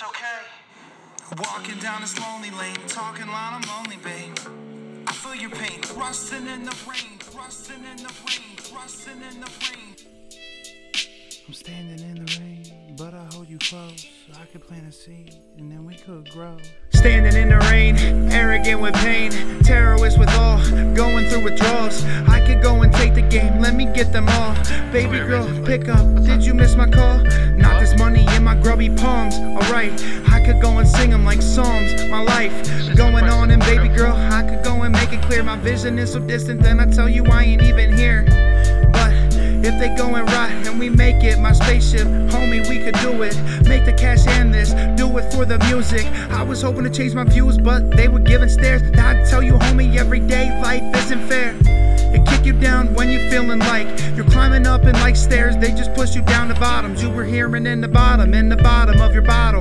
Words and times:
it's 0.00 0.08
okay. 0.08 1.42
Walking 1.42 1.78
down 1.78 2.00
this 2.00 2.18
lonely 2.18 2.50
lane, 2.50 2.76
talking 2.88 3.26
loud, 3.26 3.62
I'm 3.62 3.68
lonely, 3.68 3.96
babe. 4.02 4.36
I 5.06 5.12
feel 5.12 5.34
your 5.34 5.50
pain, 5.50 5.80
rusting 5.96 6.46
in 6.46 6.64
the 6.64 6.76
rain, 6.88 7.18
rusting 7.36 7.84
in 7.84 7.96
the 7.96 8.12
rain, 8.26 8.74
rusting 8.74 9.20
in 9.30 9.40
the 9.40 9.50
rain. 9.60 9.96
I'm 11.46 11.54
standing 11.54 11.98
in 12.08 12.24
the 12.24 12.38
rain, 12.40 12.94
but 12.96 13.12
I 13.12 13.26
hold 13.32 13.48
you 13.48 13.58
close. 13.58 14.06
I 14.40 14.44
could 14.46 14.66
plant 14.66 14.88
a 14.88 14.92
seed, 14.92 15.34
and 15.58 15.70
then 15.70 15.84
we 15.84 15.96
could 15.96 16.30
grow. 16.30 16.56
Standing 16.90 17.34
in 17.34 17.48
the 17.48 17.58
rain, 17.70 17.96
arrogant 18.30 18.80
with 18.80 18.94
pain, 18.94 19.32
terrorist 19.62 20.18
with 20.18 20.30
all, 20.30 20.58
going 20.94 21.26
through 21.26 21.44
withdrawals. 21.44 22.04
I 22.28 22.44
could 22.46 22.62
go 22.62 22.82
and 22.82 22.92
take 22.92 23.14
the 23.14 23.22
game, 23.22 23.60
let 23.60 23.74
me 23.74 23.86
get 23.86 24.12
them 24.12 24.28
all. 24.28 24.54
Baby 24.92 25.18
girl, 25.18 25.46
pick 25.64 25.88
up, 25.88 26.06
did 26.24 26.44
you 26.44 26.54
miss 26.54 26.76
my 26.76 26.88
call? 26.88 27.18
Not 27.56 27.80
this 27.80 27.98
money 27.98 28.26
in 28.36 28.44
my 28.44 28.54
grubby 28.54 28.88
palms, 28.88 29.09
alright. 29.80 30.30
I 30.30 30.44
could 30.44 30.60
go 30.60 30.78
and 30.78 30.88
sing 30.88 31.10
them 31.10 31.24
like 31.24 31.42
psalms, 31.42 32.04
my 32.08 32.22
life 32.22 32.96
going 32.96 33.24
on, 33.24 33.50
and 33.50 33.60
baby 33.62 33.88
girl, 33.88 34.12
I 34.12 34.42
could 34.42 34.62
go 34.64 34.82
and 34.82 34.92
make 34.92 35.12
it 35.12 35.22
clear. 35.22 35.42
My 35.42 35.56
vision 35.56 35.98
is 35.98 36.12
so 36.12 36.20
distant, 36.20 36.62
then 36.62 36.80
I 36.80 36.86
tell 36.86 37.08
you 37.08 37.24
I 37.26 37.44
ain't 37.44 37.62
even 37.62 37.96
here. 37.96 38.24
But 38.92 39.12
if 39.64 39.78
they 39.78 39.94
going 39.96 40.26
right 40.26 40.66
and 40.66 40.78
we 40.78 40.90
make 40.90 41.22
it, 41.22 41.38
my 41.38 41.52
spaceship, 41.52 42.06
homie, 42.32 42.68
we 42.68 42.78
could 42.78 42.96
do 42.96 43.22
it. 43.22 43.36
Make 43.68 43.84
the 43.84 43.94
cash 43.96 44.26
and 44.26 44.52
this, 44.52 44.72
do 44.98 45.16
it 45.18 45.32
for 45.32 45.44
the 45.44 45.58
music. 45.70 46.06
I 46.30 46.42
was 46.42 46.62
hoping 46.62 46.84
to 46.84 46.90
change 46.90 47.14
my 47.14 47.24
views, 47.24 47.56
but 47.58 47.90
they 47.90 48.08
were 48.08 48.18
giving 48.18 48.48
stares. 48.48 48.82
Now 48.82 49.10
I 49.10 49.24
tell 49.24 49.42
you, 49.42 49.54
homie, 49.54 49.96
every 49.96 50.20
day 50.20 50.60
life 50.60 50.82
isn't 51.04 51.26
fair. 51.28 51.56
It 52.12 52.26
kick 52.26 52.44
you 52.44 52.52
down 52.52 52.92
when 52.94 53.10
you're 53.10 53.30
feeling 53.30 53.60
like 53.60 53.86
like 55.10 55.16
stairs, 55.16 55.56
they 55.56 55.72
just 55.72 55.92
push 55.94 56.14
you 56.14 56.22
down 56.22 56.48
the 56.48 56.54
bottoms. 56.54 57.02
You 57.02 57.10
were 57.10 57.24
hearing 57.24 57.66
in 57.66 57.80
the 57.80 57.88
bottom, 57.88 58.34
in 58.34 58.48
the 58.48 58.56
bottom 58.56 59.00
of 59.00 59.12
your 59.12 59.22
bottle. 59.22 59.60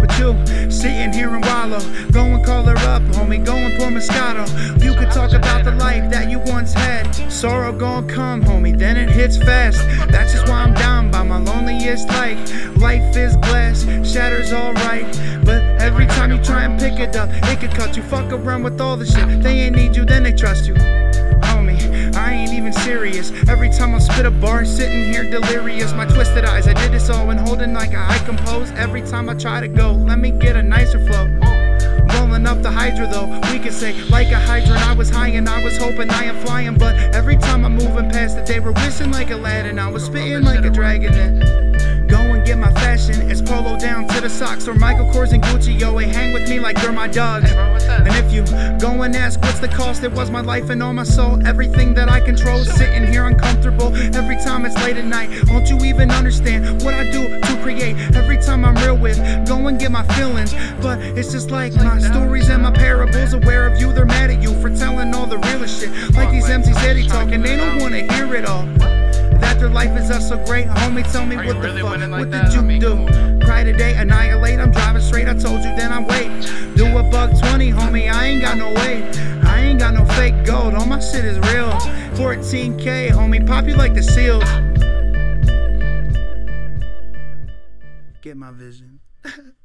But 0.00 0.18
you 0.18 0.34
sitting 0.70 1.12
here 1.12 1.34
and 1.34 1.44
wallow. 1.44 1.80
Go 2.10 2.24
and 2.24 2.44
call 2.44 2.64
her 2.64 2.76
up, 2.88 3.02
homie. 3.14 3.44
Go 3.44 3.54
and 3.54 3.78
pour 3.78 3.88
Moscato. 3.88 4.44
You 4.82 4.94
could 4.94 5.10
talk 5.10 5.32
about 5.32 5.64
the 5.64 5.72
life 5.72 6.10
that 6.10 6.30
you 6.30 6.40
once 6.40 6.72
had. 6.72 7.12
Sorrow 7.30 7.72
gon' 7.72 8.06
come, 8.08 8.42
homie. 8.42 8.78
Then 8.78 8.96
it 8.96 9.10
hits 9.10 9.36
fast. 9.36 9.78
That's 10.10 10.32
just 10.32 10.48
why 10.48 10.62
I'm 10.62 10.74
down 10.74 11.10
by 11.10 11.22
my 11.22 11.38
loneliest 11.38 12.08
life. 12.08 12.38
Life 12.76 13.16
is 13.16 13.36
glass, 13.36 13.84
shatters 14.04 14.52
alright. 14.52 15.06
But 15.44 15.62
every 15.80 16.06
time 16.06 16.30
you 16.30 16.38
try 16.42 16.64
and 16.64 16.78
pick 16.78 16.98
it 16.98 17.16
up, 17.16 17.30
it 17.32 17.60
could 17.60 17.74
cut 17.74 17.96
you. 17.96 18.02
Fuck 18.02 18.32
around 18.32 18.62
with 18.62 18.80
all 18.80 18.96
the 18.96 19.06
shit. 19.06 19.42
They 19.42 19.60
ain't 19.60 19.76
need 19.76 19.96
you, 19.96 20.04
then 20.04 20.22
they 20.22 20.32
trust 20.32 20.66
you. 20.66 20.74
Serious. 22.72 23.30
Every 23.48 23.70
time 23.70 23.94
I 23.94 23.98
spit 23.98 24.26
a 24.26 24.30
bar, 24.30 24.64
sitting 24.64 25.12
here 25.12 25.28
delirious. 25.28 25.92
My 25.92 26.04
twisted 26.06 26.44
eyes, 26.44 26.66
I 26.66 26.74
did 26.74 26.92
this 26.92 27.08
all 27.10 27.26
when 27.26 27.38
holding 27.38 27.72
like 27.72 27.94
I 27.94 28.18
compose. 28.24 28.70
Every 28.72 29.02
time 29.02 29.28
I 29.28 29.34
try 29.34 29.60
to 29.60 29.68
go, 29.68 29.92
let 29.92 30.18
me 30.18 30.30
get 30.30 30.56
a 30.56 30.62
nicer 30.62 30.98
flow. 31.06 31.26
Rolling 32.14 32.46
up 32.46 32.62
the 32.62 32.70
Hydra 32.70 33.06
though, 33.06 33.40
we 33.52 33.58
could 33.58 33.72
say 33.72 33.92
like 34.04 34.28
a 34.28 34.38
hydra 34.38 34.76
I 34.78 34.94
was 34.94 35.10
high 35.10 35.28
and 35.28 35.48
I 35.48 35.62
was 35.62 35.76
hoping 35.76 36.10
I 36.10 36.24
am 36.24 36.36
flying, 36.44 36.76
but 36.76 36.96
every 37.14 37.36
time 37.36 37.64
I'm 37.64 37.76
moving 37.76 38.10
past 38.10 38.36
it, 38.36 38.46
they 38.46 38.60
were 38.60 38.72
whistling 38.72 39.12
like 39.12 39.30
Aladdin. 39.30 39.78
I 39.78 39.88
was 39.88 40.04
spitting 40.04 40.42
like 40.42 40.64
a 40.64 40.70
dragon. 40.70 41.12
Then 41.12 42.06
go 42.08 42.18
and 42.18 42.44
get 42.44 42.58
my 42.58 42.72
fashion. 42.74 43.30
It's 43.30 43.40
polo 43.40 43.78
down 43.78 44.08
to 44.08 44.20
the 44.20 44.28
socks 44.28 44.66
or 44.68 44.74
Michael 44.74 45.06
Kors 45.06 45.32
and 45.32 45.42
Gucci. 45.42 45.78
Yo, 45.78 45.98
they 45.98 46.08
hang 46.08 46.31
like 46.62 46.80
they're 46.80 46.92
my 46.92 47.08
dogs. 47.08 47.50
And 47.50 48.08
if 48.08 48.32
you 48.32 48.44
go 48.78 49.02
and 49.02 49.14
ask 49.16 49.40
what's 49.42 49.58
the 49.58 49.68
cost, 49.68 50.04
it 50.04 50.12
was 50.12 50.30
my 50.30 50.40
life 50.40 50.70
and 50.70 50.82
all 50.82 50.92
my 50.92 51.02
soul. 51.04 51.44
Everything 51.46 51.92
that 51.94 52.08
I 52.08 52.20
control, 52.20 52.64
sitting 52.64 53.06
here 53.06 53.26
uncomfortable. 53.26 53.94
Every 54.14 54.36
time 54.36 54.64
it's 54.64 54.76
late 54.76 54.96
at 54.96 55.04
night, 55.04 55.28
won't 55.48 55.68
you 55.68 55.78
even 55.84 56.10
understand 56.10 56.82
what 56.82 56.94
I 56.94 57.10
do 57.10 57.40
to 57.40 57.60
create? 57.62 57.96
Every 58.14 58.38
time 58.38 58.64
I'm 58.64 58.76
real 58.76 58.96
with, 58.96 59.18
go 59.46 59.66
and 59.66 59.78
get 59.78 59.90
my 59.90 60.04
feelings. 60.14 60.54
But 60.80 61.00
it's 61.00 61.32
just 61.32 61.50
like 61.50 61.74
my 61.74 61.98
stories 61.98 62.48
and 62.48 62.62
my 62.62 62.70
parables. 62.70 63.32
Aware 63.34 63.66
of 63.66 63.80
you, 63.80 63.92
they're 63.92 64.06
mad 64.06 64.30
at 64.30 64.40
you 64.42 64.58
for 64.60 64.70
telling 64.70 65.14
all 65.14 65.26
the 65.26 65.38
realest 65.38 65.80
shit. 65.80 65.90
Like 66.14 66.30
these 66.30 66.46
MCs 66.46 66.78
steady 66.78 67.06
talking, 67.06 67.42
they 67.42 67.56
don't 67.56 67.80
wanna 67.80 68.12
hear 68.14 68.34
it 68.34 68.46
all. 68.46 68.64
That 69.42 69.58
their 69.58 69.68
life 69.68 69.96
is 69.98 70.10
us 70.10 70.28
so 70.28 70.36
great, 70.44 70.66
homie. 70.68 71.10
Tell 71.10 71.26
me 71.26 71.34
Are 71.36 71.44
what 71.44 71.54
the 71.54 71.60
really 71.60 71.82
fuck, 71.82 71.98
like 71.98 72.10
what 72.10 72.30
that? 72.30 72.50
did 72.50 72.52
I 72.52 72.60
you 72.60 72.62
mean, 72.62 72.80
do? 72.80 73.44
Cry 73.44 73.64
today, 73.64 73.94
annihilate. 73.94 74.60
I'm 74.60 74.70
driving 74.70 75.02
straight. 75.02 75.26
I 75.28 75.34
told 75.34 75.64
you, 75.64 75.74
then 75.76 75.90
I 75.92 75.98
wait. 76.00 76.41
Twenty, 77.62 77.80
homie. 77.80 78.12
I 78.12 78.26
ain't 78.26 78.42
got 78.42 78.58
no 78.58 78.70
weight. 78.70 79.16
I 79.44 79.60
ain't 79.60 79.78
got 79.78 79.94
no 79.94 80.04
fake 80.16 80.44
gold. 80.44 80.74
All 80.74 80.84
my 80.84 80.98
shit 80.98 81.24
is 81.24 81.38
real. 81.52 81.70
14k, 82.18 83.10
homie. 83.10 83.46
Pop 83.46 83.68
you 83.68 83.74
like 83.74 83.94
the 83.94 84.02
seals. 84.02 84.42
Get 88.20 88.36
my 88.36 88.50
vision. 88.50 88.98